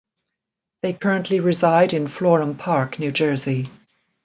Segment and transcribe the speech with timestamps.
[0.81, 3.69] They currently reside in Florham Park, New Jersey.